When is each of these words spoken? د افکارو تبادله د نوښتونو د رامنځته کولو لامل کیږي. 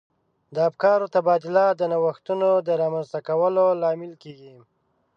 د 0.55 0.57
افکارو 0.69 1.11
تبادله 1.15 1.65
د 1.79 1.81
نوښتونو 1.91 2.49
د 2.67 2.69
رامنځته 2.81 3.19
کولو 3.27 3.65
لامل 3.81 4.13
کیږي. 4.23 4.55